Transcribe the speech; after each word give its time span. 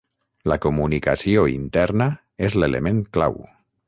La 0.51 0.55
comunicació 0.63 1.43
interna 1.53 2.07
és 2.49 2.57
l’element 2.63 3.03
clau. 3.19 3.39